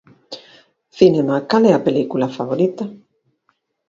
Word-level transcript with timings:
Cinema 0.97 1.35
Cal 1.49 1.63
é 1.71 1.73
a 1.75 1.85
película 1.87 2.33
favorita? 2.37 2.83